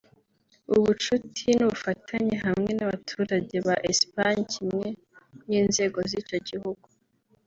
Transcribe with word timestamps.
ubucuti 0.75 1.45
n’ 1.57 1.59
ubufatanye 1.65 2.35
hamwe 2.45 2.71
n’ 2.77 2.79
abaturage 2.85 3.55
ba 3.67 3.75
Espagne 3.91 4.43
kimwe 4.53 4.87
n’ 5.47 5.49
inzego 5.61 5.97
z’ 6.09 6.11
icyo 6.21 6.39
gihugu 6.49 6.87